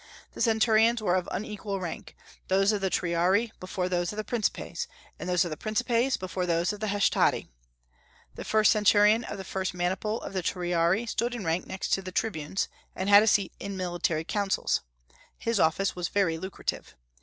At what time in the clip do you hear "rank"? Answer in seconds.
1.79-2.15, 11.45-11.81